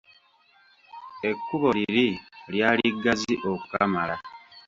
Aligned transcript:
Ekkubo 1.29 1.67
liri 1.77 2.07
lyali 2.53 2.87
ggazi 2.95 3.33
okukamala. 3.51 4.15